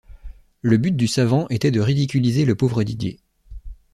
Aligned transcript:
Le 0.63 0.77
but 0.77 0.93
du 0.95 1.05
savant 1.05 1.47
était 1.49 1.69
de 1.69 1.79
ridiculiser 1.79 2.43
le 2.43 2.55
pauvre 2.55 2.81
Didier. 2.81 3.19